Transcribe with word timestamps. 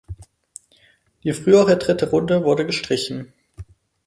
Die 1.23 1.31
frühere 1.31 1.77
dritte 1.77 2.09
Runde 2.09 2.43
wurde 2.43 2.65
gestrichen. 2.65 3.31